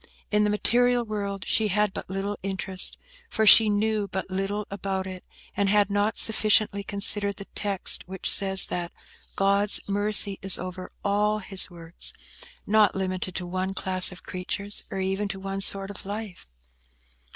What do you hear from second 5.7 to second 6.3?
not